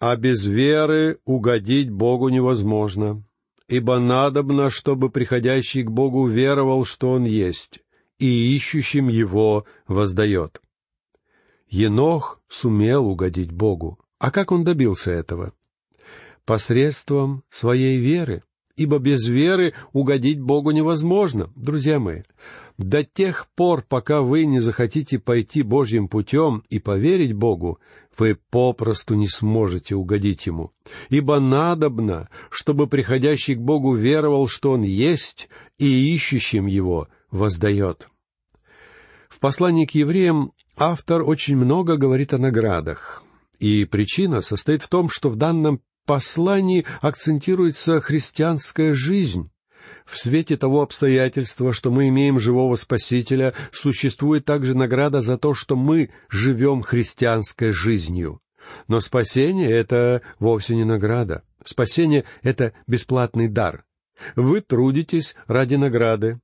«А 0.00 0.16
без 0.16 0.46
веры 0.46 1.18
угодить 1.24 1.90
Богу 1.90 2.28
невозможно, 2.30 3.22
ибо 3.68 3.98
надобно, 3.98 4.70
чтобы 4.70 5.10
приходящий 5.10 5.82
к 5.82 5.90
Богу 5.90 6.26
веровал, 6.26 6.84
что 6.84 7.10
Он 7.10 7.24
есть, 7.24 7.80
и 8.18 8.56
ищущим 8.56 9.08
Его 9.08 9.66
воздает». 9.86 10.60
Енох 11.70 12.40
сумел 12.48 13.06
угодить 13.06 13.52
Богу. 13.52 13.98
А 14.18 14.30
как 14.30 14.52
он 14.52 14.64
добился 14.64 15.12
этого? 15.12 15.52
Посредством 16.44 17.44
своей 17.48 17.98
веры, 17.98 18.42
ибо 18.76 18.98
без 18.98 19.26
веры 19.26 19.74
угодить 19.92 20.40
Богу 20.40 20.72
невозможно, 20.72 21.50
друзья 21.54 22.00
мои. 22.00 22.22
До 22.76 23.04
тех 23.04 23.46
пор, 23.54 23.84
пока 23.86 24.20
вы 24.20 24.46
не 24.46 24.58
захотите 24.58 25.18
пойти 25.18 25.62
Божьим 25.62 26.08
путем 26.08 26.64
и 26.70 26.78
поверить 26.78 27.34
Богу, 27.34 27.78
вы 28.18 28.38
попросту 28.50 29.14
не 29.14 29.28
сможете 29.28 29.94
угодить 29.94 30.46
Ему. 30.46 30.72
Ибо 31.08 31.40
надобно, 31.40 32.28
чтобы 32.50 32.86
приходящий 32.86 33.54
к 33.54 33.60
Богу 33.60 33.94
веровал, 33.94 34.48
что 34.48 34.72
Он 34.72 34.82
есть, 34.82 35.48
и 35.78 36.14
ищущим 36.14 36.66
Его 36.66 37.08
воздает. 37.30 38.08
В 39.28 39.38
послании 39.38 39.86
к 39.86 39.92
евреям 39.92 40.52
автор 40.80 41.22
очень 41.22 41.56
много 41.56 41.96
говорит 41.96 42.32
о 42.32 42.38
наградах. 42.38 43.22
И 43.58 43.84
причина 43.84 44.40
состоит 44.40 44.82
в 44.82 44.88
том, 44.88 45.10
что 45.10 45.28
в 45.28 45.36
данном 45.36 45.82
послании 46.06 46.86
акцентируется 47.02 48.00
христианская 48.00 48.94
жизнь. 48.94 49.50
В 50.06 50.18
свете 50.18 50.56
того 50.56 50.82
обстоятельства, 50.82 51.72
что 51.72 51.90
мы 51.90 52.08
имеем 52.08 52.40
живого 52.40 52.74
Спасителя, 52.76 53.52
существует 53.70 54.44
также 54.46 54.74
награда 54.74 55.20
за 55.20 55.36
то, 55.36 55.54
что 55.54 55.76
мы 55.76 56.10
живем 56.30 56.82
христианской 56.82 57.72
жизнью. 57.72 58.40
Но 58.88 59.00
спасение— 59.00 59.70
это 59.70 60.22
вовсе 60.38 60.74
не 60.74 60.84
награда. 60.84 61.42
Спасение— 61.64 62.24
это 62.42 62.72
бесплатный 62.86 63.48
дар. 63.48 63.84
Вы 64.36 64.60
трудитесь 64.60 65.34
ради 65.46 65.76
награды, 65.76 66.40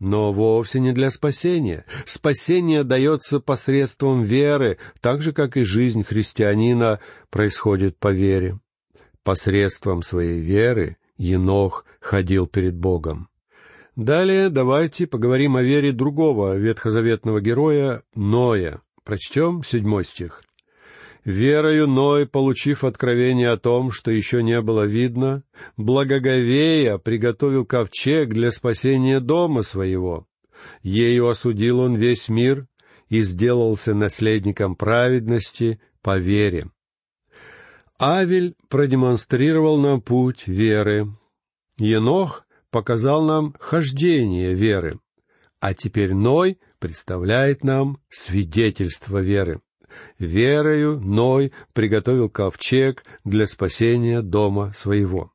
но 0.00 0.32
вовсе 0.32 0.80
не 0.80 0.92
для 0.92 1.10
спасения. 1.10 1.84
Спасение 2.04 2.84
дается 2.84 3.40
посредством 3.40 4.22
веры, 4.22 4.78
так 5.00 5.20
же, 5.20 5.32
как 5.32 5.56
и 5.56 5.62
жизнь 5.62 6.04
христианина 6.04 7.00
происходит 7.30 7.98
по 7.98 8.12
вере. 8.12 8.58
Посредством 9.22 10.02
своей 10.02 10.40
веры 10.40 10.96
Енох 11.16 11.84
ходил 12.00 12.46
перед 12.46 12.76
Богом. 12.76 13.28
Далее 13.96 14.48
давайте 14.48 15.08
поговорим 15.08 15.56
о 15.56 15.62
вере 15.62 15.90
другого 15.90 16.56
ветхозаветного 16.56 17.40
героя 17.40 18.02
Ноя. 18.14 18.80
Прочтем 19.02 19.64
седьмой 19.64 20.04
стих. 20.04 20.42
Верою 21.28 21.86
Ной, 21.86 22.26
получив 22.26 22.84
откровение 22.84 23.50
о 23.50 23.58
том, 23.58 23.92
что 23.92 24.10
еще 24.10 24.42
не 24.42 24.62
было 24.62 24.86
видно, 24.86 25.42
благоговея 25.76 26.96
приготовил 26.96 27.66
ковчег 27.66 28.30
для 28.30 28.50
спасения 28.50 29.20
дома 29.20 29.60
своего. 29.60 30.26
Ею 30.82 31.28
осудил 31.28 31.80
он 31.80 31.96
весь 31.96 32.30
мир 32.30 32.66
и 33.10 33.20
сделался 33.20 33.92
наследником 33.92 34.74
праведности 34.74 35.82
по 36.00 36.16
вере. 36.16 36.70
Авель 38.00 38.54
продемонстрировал 38.70 39.76
нам 39.76 40.00
путь 40.00 40.46
веры. 40.46 41.08
Енох 41.76 42.46
показал 42.70 43.22
нам 43.22 43.54
хождение 43.60 44.54
веры. 44.54 44.98
А 45.60 45.74
теперь 45.74 46.14
Ной 46.14 46.58
представляет 46.78 47.64
нам 47.64 47.98
свидетельство 48.08 49.18
веры. 49.18 49.60
Верою 50.18 51.00
Ной 51.00 51.52
приготовил 51.72 52.28
ковчег 52.28 53.04
для 53.24 53.46
спасения 53.46 54.22
дома 54.22 54.72
своего. 54.74 55.32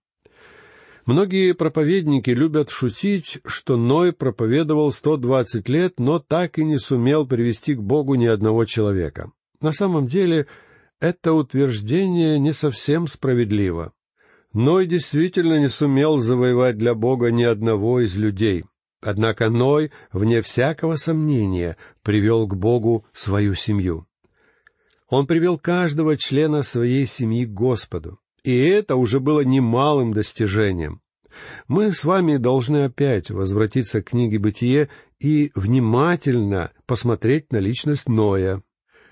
Многие 1.06 1.54
проповедники 1.54 2.30
любят 2.30 2.70
шутить, 2.70 3.40
что 3.46 3.76
Ной 3.76 4.14
проповедовал 4.14 4.92
120 4.92 5.68
лет, 5.68 6.00
но 6.00 6.20
так 6.20 6.58
и 6.58 6.64
не 6.64 6.78
сумел 6.78 7.28
привести 7.28 7.76
к 7.76 7.82
Богу 7.82 8.16
ни 8.16 8.26
одного 8.26 8.64
человека. 8.64 9.32
На 9.60 9.74
самом 9.74 10.08
деле, 10.08 10.48
это 11.02 11.34
утверждение 11.34 12.40
не 12.40 12.54
совсем 12.54 13.08
справедливо. 13.08 13.92
Ной 14.54 14.86
действительно 14.86 15.60
не 15.60 15.68
сумел 15.68 16.20
завоевать 16.20 16.78
для 16.78 16.94
Бога 16.94 17.32
ни 17.32 17.44
одного 17.44 18.00
из 18.00 18.16
людей. 18.16 18.64
Однако 19.02 19.50
Ной, 19.50 19.92
вне 20.14 20.42
всякого 20.42 20.96
сомнения, 20.96 21.76
привел 22.04 22.48
к 22.48 22.56
Богу 22.56 23.06
свою 23.12 23.56
семью. 23.56 24.08
Он 25.14 25.28
привел 25.28 25.60
каждого 25.60 26.18
члена 26.18 26.64
своей 26.64 27.06
семьи 27.06 27.46
к 27.46 27.52
Господу. 27.52 28.18
И 28.44 28.58
это 28.58 28.96
уже 28.96 29.20
было 29.20 29.42
немалым 29.42 30.12
достижением. 30.12 31.02
Мы 31.68 31.92
с 31.92 32.04
вами 32.04 32.38
должны 32.38 32.86
опять 32.86 33.30
возвратиться 33.30 34.02
к 34.02 34.10
книге 34.10 34.40
«Бытие» 34.40 34.90
и 35.20 35.52
внимательно 35.54 36.72
посмотреть 36.88 37.52
на 37.52 37.58
личность 37.58 38.10
Ноя. 38.10 38.64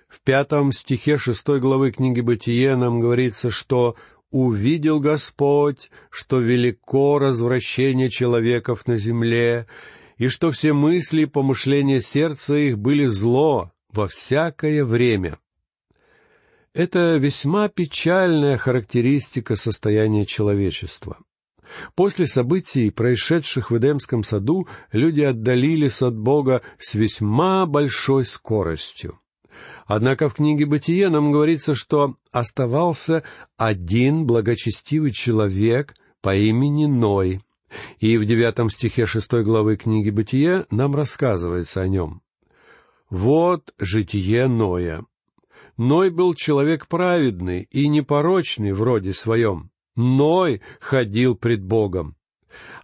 В 0.07 0.21
пятом 0.23 0.71
стихе 0.71 1.19
шестой 1.19 1.59
главы 1.59 1.91
книги 1.91 2.21
«Бытие» 2.21 2.75
нам 2.75 2.99
говорится, 2.99 3.51
что 3.51 3.95
«увидел 4.31 4.99
Господь, 4.99 5.91
что 6.09 6.39
велико 6.39 7.19
развращение 7.19 8.09
человеков 8.09 8.87
на 8.87 8.97
земле, 8.97 9.67
и 10.17 10.29
что 10.29 10.49
все 10.49 10.73
мысли 10.73 11.21
и 11.21 11.25
помышления 11.27 12.01
сердца 12.01 12.55
их 12.55 12.79
были 12.79 13.05
зло 13.05 13.71
во 13.93 14.07
всякое 14.07 14.83
время». 14.83 15.37
Это 16.73 17.17
весьма 17.17 17.67
печальная 17.67 18.57
характеристика 18.57 19.57
состояния 19.57 20.25
человечества. 20.25 21.17
После 21.95 22.27
событий, 22.27 22.91
происшедших 22.91 23.71
в 23.71 23.77
Эдемском 23.77 24.23
саду, 24.23 24.67
люди 24.91 25.21
отдалились 25.21 26.01
от 26.01 26.17
Бога 26.17 26.61
с 26.79 26.95
весьма 26.95 27.65
большой 27.65 28.25
скоростью. 28.25 29.19
Однако 29.85 30.29
в 30.29 30.35
книге 30.35 30.65
«Бытие» 30.65 31.09
нам 31.09 31.31
говорится, 31.31 31.75
что 31.75 32.15
оставался 32.31 33.23
один 33.57 34.25
благочестивый 34.25 35.11
человек 35.11 35.93
по 36.21 36.33
имени 36.33 36.85
Ной. 36.85 37.41
И 37.99 38.17
в 38.17 38.25
девятом 38.25 38.69
стихе 38.69 39.05
шестой 39.05 39.43
главы 39.43 39.75
книги 39.75 40.09
«Бытие» 40.09 40.65
нам 40.71 40.95
рассказывается 40.95 41.81
о 41.81 41.87
нем. 41.87 42.21
«Вот 43.09 43.73
житие 43.77 44.47
Ноя. 44.47 45.05
Ной 45.81 46.11
был 46.11 46.35
человек 46.35 46.85
праведный 46.87 47.67
и 47.71 47.87
непорочный 47.87 48.71
в 48.71 48.83
роде 48.83 49.13
своем. 49.13 49.71
Ной 49.95 50.61
ходил 50.79 51.33
пред 51.33 51.63
Богом. 51.63 52.15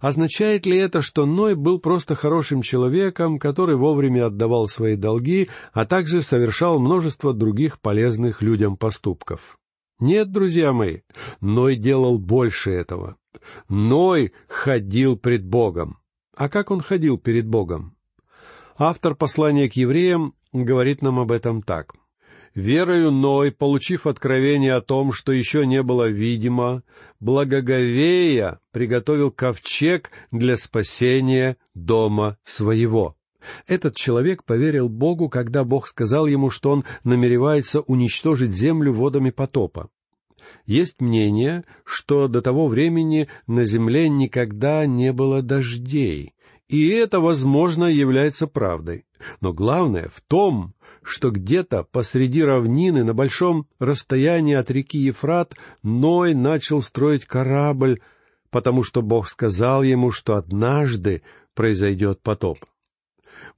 Означает 0.00 0.66
ли 0.66 0.76
это, 0.78 1.00
что 1.00 1.24
Ной 1.24 1.54
был 1.54 1.78
просто 1.78 2.16
хорошим 2.16 2.60
человеком, 2.60 3.38
который 3.38 3.76
вовремя 3.76 4.26
отдавал 4.26 4.66
свои 4.66 4.96
долги, 4.96 5.48
а 5.72 5.86
также 5.86 6.22
совершал 6.22 6.80
множество 6.80 7.32
других 7.32 7.80
полезных 7.80 8.42
людям 8.42 8.76
поступков? 8.76 9.60
Нет, 10.00 10.32
друзья 10.32 10.72
мои, 10.72 11.02
Ной 11.40 11.76
делал 11.76 12.18
больше 12.18 12.72
этого. 12.72 13.14
Ной 13.68 14.32
ходил 14.48 15.16
пред 15.16 15.46
Богом. 15.46 16.00
А 16.36 16.48
как 16.48 16.72
он 16.72 16.80
ходил 16.80 17.16
перед 17.16 17.46
Богом? 17.46 17.94
Автор 18.76 19.14
послания 19.14 19.70
к 19.70 19.74
евреям 19.74 20.34
говорит 20.52 21.00
нам 21.00 21.20
об 21.20 21.30
этом 21.30 21.62
так. 21.62 21.94
Верою 22.58 23.12
Ной, 23.12 23.52
получив 23.52 24.04
откровение 24.08 24.74
о 24.74 24.80
том, 24.80 25.12
что 25.12 25.30
еще 25.30 25.64
не 25.64 25.80
было 25.84 26.08
видимо, 26.08 26.82
благоговея 27.20 28.58
приготовил 28.72 29.30
ковчег 29.30 30.10
для 30.32 30.56
спасения 30.56 31.56
дома 31.76 32.36
своего. 32.42 33.14
Этот 33.68 33.94
человек 33.94 34.42
поверил 34.42 34.88
Богу, 34.88 35.28
когда 35.28 35.62
Бог 35.62 35.86
сказал 35.86 36.26
ему, 36.26 36.50
что 36.50 36.72
он 36.72 36.84
намеревается 37.04 37.80
уничтожить 37.82 38.50
землю 38.50 38.92
водами 38.92 39.30
потопа. 39.30 39.88
Есть 40.66 41.00
мнение, 41.00 41.62
что 41.84 42.26
до 42.26 42.42
того 42.42 42.66
времени 42.66 43.28
на 43.46 43.66
земле 43.66 44.08
никогда 44.08 44.84
не 44.84 45.12
было 45.12 45.42
дождей, 45.42 46.34
и 46.68 46.88
это, 46.88 47.20
возможно, 47.20 47.84
является 47.84 48.46
правдой. 48.46 49.04
Но 49.40 49.52
главное 49.52 50.10
в 50.12 50.20
том, 50.20 50.74
что 51.10 51.30
где-то 51.30 51.84
посреди 51.84 52.42
равнины 52.42 53.04
на 53.04 53.14
большом 53.14 53.66
расстоянии 53.78 54.54
от 54.54 54.70
реки 54.70 54.98
Ефрат 54.98 55.54
Ной 55.82 56.34
начал 56.34 56.80
строить 56.80 57.24
корабль, 57.24 58.00
потому 58.50 58.82
что 58.82 59.02
Бог 59.02 59.28
сказал 59.28 59.82
ему, 59.82 60.10
что 60.10 60.36
однажды 60.36 61.22
произойдет 61.54 62.22
потоп. 62.22 62.58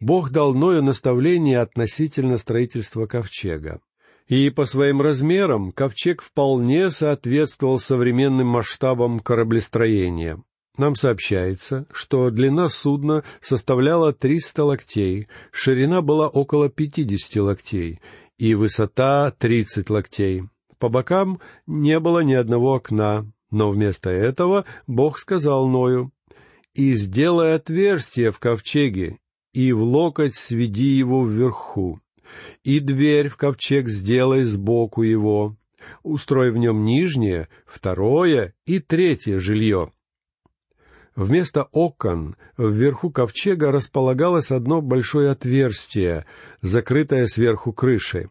Бог 0.00 0.30
дал 0.30 0.54
Ною 0.54 0.82
наставление 0.82 1.60
относительно 1.60 2.38
строительства 2.38 3.06
ковчега. 3.06 3.80
И 4.28 4.48
по 4.50 4.64
своим 4.64 5.02
размерам 5.02 5.72
ковчег 5.72 6.22
вполне 6.22 6.90
соответствовал 6.90 7.78
современным 7.78 8.46
масштабам 8.46 9.18
кораблестроения. 9.20 10.42
Нам 10.78 10.94
сообщается, 10.94 11.86
что 11.92 12.30
длина 12.30 12.68
судна 12.68 13.24
составляла 13.40 14.12
300 14.12 14.64
локтей, 14.64 15.28
ширина 15.50 16.00
была 16.00 16.28
около 16.28 16.68
50 16.68 17.42
локтей 17.42 18.00
и 18.38 18.54
высота 18.54 19.32
30 19.32 19.90
локтей. 19.90 20.44
По 20.78 20.88
бокам 20.88 21.40
не 21.66 21.98
было 21.98 22.20
ни 22.20 22.32
одного 22.32 22.74
окна, 22.74 23.30
но 23.50 23.70
вместо 23.70 24.10
этого 24.10 24.64
Бог 24.86 25.18
сказал 25.18 25.68
Ною, 25.68 26.12
«И 26.74 26.94
сделай 26.94 27.54
отверстие 27.54 28.30
в 28.30 28.38
ковчеге, 28.38 29.18
и 29.52 29.72
в 29.72 29.82
локоть 29.82 30.36
сведи 30.36 30.86
его 30.86 31.26
вверху, 31.26 32.00
и 32.62 32.78
дверь 32.78 33.28
в 33.28 33.36
ковчег 33.36 33.88
сделай 33.88 34.44
сбоку 34.44 35.02
его, 35.02 35.56
устрой 36.04 36.52
в 36.52 36.56
нем 36.56 36.84
нижнее, 36.84 37.48
второе 37.66 38.54
и 38.66 38.78
третье 38.78 39.40
жилье». 39.40 39.92
Вместо 41.16 41.64
окон 41.72 42.36
вверху 42.56 43.10
ковчега 43.10 43.72
располагалось 43.72 44.50
одно 44.50 44.80
большое 44.80 45.30
отверстие, 45.30 46.24
закрытое 46.62 47.26
сверху 47.26 47.72
крышей. 47.72 48.28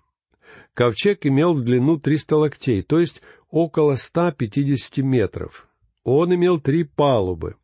Ковчег 0.73 1.25
имел 1.25 1.53
в 1.53 1.61
длину 1.61 1.97
триста 1.99 2.37
локтей, 2.37 2.81
то 2.81 2.99
есть 2.99 3.21
около 3.51 3.95
ста 3.95 4.31
пятидесяти 4.31 5.01
метров. 5.01 5.67
Он 6.03 6.33
имел 6.33 6.59
три 6.59 6.83
палубы. 6.83 7.55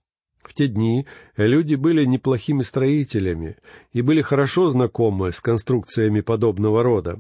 В 0.44 0.54
те 0.54 0.68
дни 0.68 1.08
люди 1.38 1.76
были 1.76 2.06
неплохими 2.06 2.62
строителями 2.62 3.58
и 3.94 4.02
были 4.02 4.22
хорошо 4.22 4.70
знакомы 4.70 5.32
с 5.32 5.40
конструкциями 5.40 6.22
подобного 6.22 6.84
рода. 6.84 7.20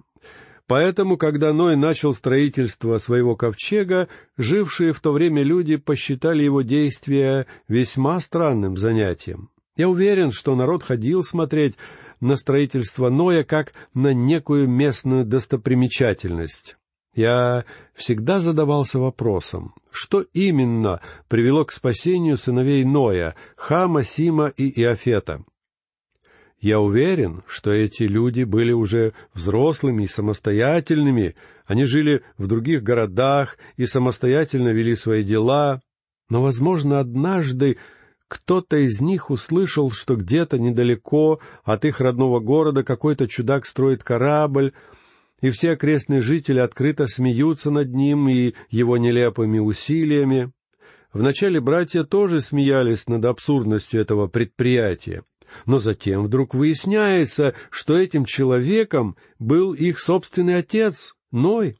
Поэтому, 0.67 1.17
когда 1.17 1.53
Ной 1.53 1.75
начал 1.75 2.13
строительство 2.13 2.97
своего 2.97 3.35
ковчега, 3.35 4.07
жившие 4.35 4.93
в 4.93 4.99
то 4.99 5.11
время 5.11 5.43
люди 5.43 5.75
посчитали 5.75 6.43
его 6.43 6.63
действия 6.63 7.45
весьма 7.67 8.19
странным 8.19 8.75
занятием. 8.75 9.49
Я 9.77 9.89
уверен, 9.89 10.31
что 10.31 10.55
народ 10.55 10.83
ходил 10.83 11.21
смотреть 11.21 11.75
на 12.19 12.35
строительство 12.35 13.09
Ноя 13.09 13.43
как 13.43 13.73
на 13.93 14.13
некую 14.13 14.67
местную 14.67 15.25
достопримечательность. 15.25 16.77
Я 17.13 17.63
всегда 17.93 18.39
задавался 18.39 18.99
вопросом, 18.99 19.73
что 19.91 20.21
именно 20.33 20.99
привело 21.27 21.63
к 21.63 21.71
спасению 21.71 22.37
сыновей 22.37 22.83
Ноя, 22.83 23.35
Хама, 23.55 24.03
Сима 24.03 24.47
и 24.47 24.81
Иофета. 24.81 25.43
Я 26.59 26.79
уверен, 26.79 27.43
что 27.47 27.71
эти 27.71 28.03
люди 28.03 28.43
были 28.43 28.71
уже 28.71 29.13
взрослыми 29.33 30.03
и 30.03 30.07
самостоятельными, 30.07 31.35
они 31.65 31.85
жили 31.85 32.23
в 32.37 32.47
других 32.47 32.81
городах 32.81 33.57
и 33.75 33.85
самостоятельно 33.85 34.69
вели 34.69 34.95
свои 34.95 35.23
дела, 35.23 35.81
но, 36.29 36.41
возможно, 36.41 36.99
однажды 36.99 37.77
кто-то 38.27 38.77
из 38.77 39.01
них 39.01 39.29
услышал, 39.29 39.91
что 39.91 40.15
где-то 40.15 40.57
недалеко 40.57 41.39
от 41.63 41.85
их 41.85 41.99
родного 41.99 42.39
города 42.39 42.83
какой-то 42.83 43.27
чудак 43.27 43.65
строит 43.65 44.03
корабль, 44.03 44.73
и 45.41 45.51
все 45.51 45.71
окрестные 45.71 46.21
жители 46.21 46.59
открыто 46.59 47.07
смеются 47.07 47.69
над 47.69 47.93
ним 47.93 48.29
и 48.29 48.53
его 48.69 48.97
нелепыми 48.97 49.59
усилиями. 49.59 50.51
Вначале 51.13 51.59
братья 51.59 52.03
тоже 52.03 52.41
смеялись 52.41 53.07
над 53.07 53.25
абсурдностью 53.25 54.01
этого 54.01 54.27
предприятия— 54.27 55.23
но 55.65 55.79
затем 55.79 56.23
вдруг 56.23 56.53
выясняется, 56.53 57.53
что 57.69 57.97
этим 57.97 58.25
человеком 58.25 59.15
был 59.39 59.73
их 59.73 59.99
собственный 59.99 60.57
отец, 60.57 61.15
Ной. 61.31 61.77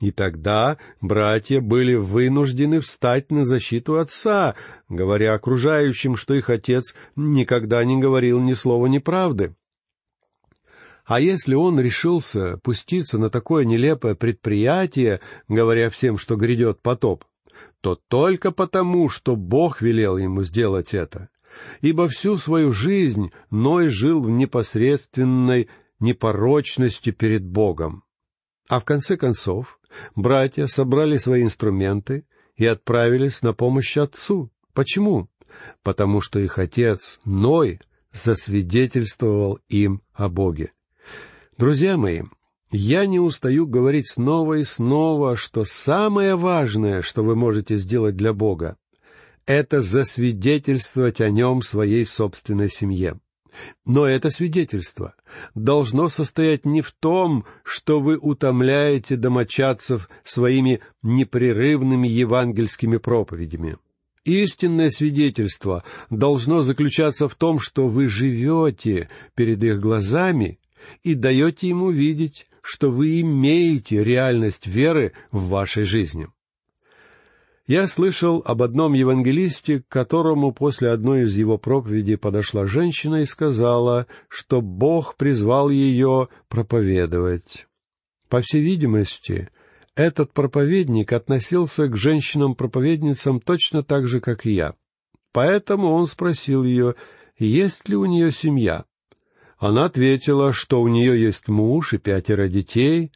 И 0.00 0.10
тогда 0.10 0.78
братья 1.00 1.60
были 1.60 1.94
вынуждены 1.94 2.80
встать 2.80 3.30
на 3.30 3.44
защиту 3.44 3.98
отца, 3.98 4.56
говоря 4.88 5.34
окружающим, 5.34 6.16
что 6.16 6.34
их 6.34 6.50
отец 6.50 6.94
никогда 7.14 7.84
не 7.84 7.98
говорил 7.98 8.40
ни 8.40 8.54
слова 8.54 8.86
неправды. 8.86 9.54
А 11.04 11.20
если 11.20 11.54
он 11.54 11.78
решился 11.78 12.56
пуститься 12.58 13.18
на 13.18 13.30
такое 13.30 13.64
нелепое 13.64 14.16
предприятие, 14.16 15.20
говоря 15.46 15.90
всем, 15.90 16.18
что 16.18 16.34
грядет 16.34 16.82
потоп, 16.82 17.24
то 17.80 17.98
только 18.08 18.50
потому, 18.50 19.08
что 19.08 19.36
Бог 19.36 19.82
велел 19.82 20.16
ему 20.16 20.42
сделать 20.42 20.94
это 20.94 21.28
ибо 21.80 22.08
всю 22.08 22.38
свою 22.38 22.72
жизнь 22.72 23.30
Ной 23.50 23.88
жил 23.88 24.22
в 24.22 24.30
непосредственной 24.30 25.68
непорочности 26.00 27.10
перед 27.10 27.44
Богом. 27.44 28.04
А 28.68 28.80
в 28.80 28.84
конце 28.84 29.16
концов 29.16 29.78
братья 30.14 30.66
собрали 30.66 31.18
свои 31.18 31.42
инструменты 31.42 32.24
и 32.56 32.66
отправились 32.66 33.42
на 33.42 33.52
помощь 33.52 33.96
отцу. 33.96 34.50
Почему? 34.72 35.28
потому 35.82 36.20
что 36.20 36.38
их 36.38 36.58
отец 36.58 37.20
Ной 37.24 37.80
засвидетельствовал 38.12 39.58
им 39.68 40.02
о 40.14 40.28
Боге. 40.28 40.72
Друзья 41.56 41.96
мои, 41.96 42.22
я 42.70 43.06
не 43.06 43.20
устаю 43.20 43.66
говорить 43.66 44.10
снова 44.10 44.54
и 44.54 44.64
снова, 44.64 45.36
что 45.36 45.64
самое 45.64 46.36
важное, 46.36 47.02
что 47.02 47.22
вы 47.22 47.36
можете 47.36 47.76
сделать 47.76 48.16
для 48.16 48.32
Бога, 48.32 48.76
это 49.46 49.80
засвидетельствовать 49.80 51.20
о 51.20 51.30
нем 51.30 51.62
своей 51.62 52.06
собственной 52.06 52.70
семье. 52.70 53.18
Но 53.84 54.06
это 54.06 54.30
свидетельство 54.30 55.14
должно 55.54 56.08
состоять 56.08 56.64
не 56.64 56.80
в 56.80 56.92
том, 56.92 57.44
что 57.64 58.00
вы 58.00 58.16
утомляете 58.16 59.16
домочадцев 59.16 60.08
своими 60.24 60.80
непрерывными 61.02 62.08
евангельскими 62.08 62.96
проповедями. 62.96 63.76
Истинное 64.24 64.88
свидетельство 64.90 65.84
должно 66.08 66.62
заключаться 66.62 67.28
в 67.28 67.34
том, 67.34 67.58
что 67.58 67.88
вы 67.88 68.06
живете 68.06 69.08
перед 69.34 69.62
их 69.64 69.80
глазами 69.80 70.60
и 71.02 71.14
даете 71.14 71.68
ему 71.68 71.90
видеть, 71.90 72.46
что 72.62 72.90
вы 72.90 73.20
имеете 73.20 74.04
реальность 74.04 74.66
веры 74.66 75.12
в 75.32 75.48
вашей 75.48 75.82
жизни. 75.82 76.28
Я 77.66 77.86
слышал 77.86 78.42
об 78.44 78.62
одном 78.62 78.92
евангелисте, 78.92 79.80
к 79.80 79.88
которому 79.88 80.52
после 80.52 80.90
одной 80.90 81.22
из 81.22 81.36
его 81.36 81.58
проповедей 81.58 82.16
подошла 82.16 82.66
женщина 82.66 83.22
и 83.22 83.24
сказала, 83.24 84.08
что 84.28 84.60
Бог 84.60 85.16
призвал 85.16 85.70
ее 85.70 86.28
проповедовать. 86.48 87.68
По 88.28 88.40
всей 88.40 88.62
видимости, 88.62 89.48
этот 89.94 90.32
проповедник 90.32 91.12
относился 91.12 91.86
к 91.86 91.96
женщинам-проповедницам 91.96 93.40
точно 93.40 93.84
так 93.84 94.08
же, 94.08 94.20
как 94.20 94.44
и 94.44 94.54
я. 94.54 94.74
Поэтому 95.32 95.92
он 95.92 96.08
спросил 96.08 96.64
ее, 96.64 96.96
есть 97.38 97.88
ли 97.88 97.94
у 97.94 98.06
нее 98.06 98.32
семья. 98.32 98.86
Она 99.56 99.84
ответила, 99.84 100.52
что 100.52 100.82
у 100.82 100.88
нее 100.88 101.22
есть 101.22 101.46
муж 101.46 101.92
и 101.92 101.98
пятеро 101.98 102.48
детей. 102.48 103.12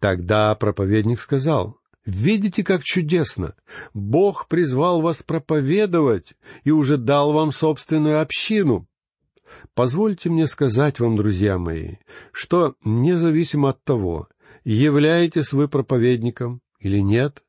Тогда 0.00 0.54
проповедник 0.56 1.20
сказал, 1.20 1.78
«Видите, 2.06 2.62
как 2.62 2.84
чудесно! 2.84 3.56
Бог 3.92 4.46
призвал 4.46 5.02
вас 5.02 5.24
проповедовать 5.24 6.34
и 6.62 6.70
уже 6.70 6.96
дал 6.96 7.32
вам 7.32 7.50
собственную 7.50 8.20
общину. 8.20 8.86
Позвольте 9.74 10.30
мне 10.30 10.46
сказать 10.46 11.00
вам, 11.00 11.16
друзья 11.16 11.58
мои, 11.58 11.96
что 12.30 12.76
независимо 12.84 13.70
от 13.70 13.82
того, 13.82 14.28
являетесь 14.64 15.52
вы 15.52 15.66
проповедником 15.66 16.60
или 16.78 17.00
нет, 17.00 17.42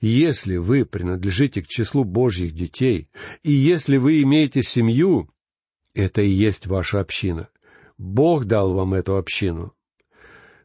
если 0.00 0.56
вы 0.56 0.84
принадлежите 0.84 1.62
к 1.62 1.66
числу 1.66 2.04
Божьих 2.04 2.52
детей, 2.52 3.08
и 3.42 3.50
если 3.50 3.96
вы 3.96 4.22
имеете 4.22 4.62
семью, 4.62 5.28
это 5.92 6.22
и 6.22 6.28
есть 6.28 6.66
ваша 6.66 7.00
община. 7.00 7.48
Бог 7.98 8.44
дал 8.44 8.74
вам 8.74 8.94
эту 8.94 9.16
общину. 9.16 9.74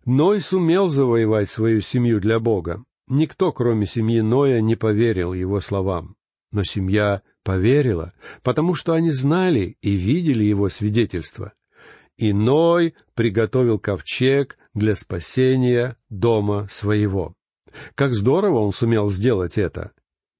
Ной 0.05 0.41
сумел 0.41 0.89
завоевать 0.89 1.49
свою 1.49 1.81
семью 1.81 2.19
для 2.19 2.39
Бога. 2.39 2.83
Никто, 3.09 3.51
кроме 3.51 3.87
семьи 3.87 4.21
Ноя, 4.21 4.61
не 4.61 4.75
поверил 4.75 5.33
его 5.33 5.59
словам. 5.59 6.15
Но 6.51 6.63
семья 6.63 7.23
поверила, 7.43 8.11
потому 8.43 8.75
что 8.75 8.93
они 8.93 9.11
знали 9.11 9.77
и 9.81 9.91
видели 9.91 10.43
его 10.43 10.69
свидетельство. 10.69 11.53
И 12.17 12.33
Ной 12.33 12.93
приготовил 13.15 13.79
ковчег 13.79 14.57
для 14.75 14.95
спасения 14.95 15.97
дома 16.09 16.67
своего. 16.69 17.33
Как 17.95 18.13
здорово 18.13 18.59
он 18.59 18.73
сумел 18.73 19.09
сделать 19.09 19.57
это! 19.57 19.91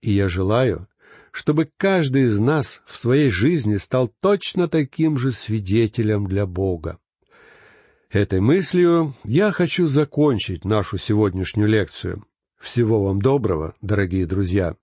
И 0.01 0.12
я 0.12 0.29
желаю, 0.29 0.88
чтобы 1.32 1.69
каждый 1.77 2.23
из 2.23 2.39
нас 2.39 2.82
в 2.86 2.97
своей 2.97 3.29
жизни 3.29 3.77
стал 3.77 4.13
точно 4.21 4.67
таким 4.67 5.17
же 5.17 5.32
свидетелем 5.32 6.27
для 6.27 6.45
Бога. 6.45 6.99
Этой 8.12 8.41
мыслью 8.41 9.15
я 9.23 9.51
хочу 9.51 9.88
закончить 9.88 10.65
нашу 10.65 10.97
сегодняшнюю 10.97 11.67
лекцию. 11.67 12.25
Всего 12.60 13.04
вам 13.04 13.22
доброго, 13.22 13.74
дорогие 13.82 14.26
друзья. 14.26 14.76